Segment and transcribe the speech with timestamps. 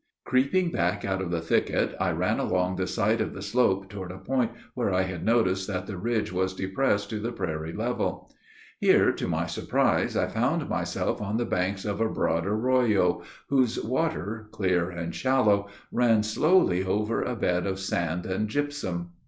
[0.23, 4.11] Creeping back out of the thicket, I ran along the side of the slope toward
[4.11, 8.33] a point, where I had noticed that the ridge was depressed to the prairie level.
[8.79, 13.79] Here, to my surprise, I found myself on the banks of a broad arroyo, whose
[13.83, 19.11] water, clear and shallow, ran slowly over a bed of sand and gypsum.